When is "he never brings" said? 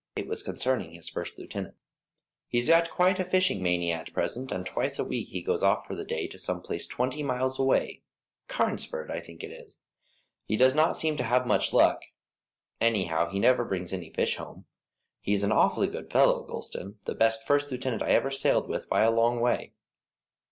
13.29-13.93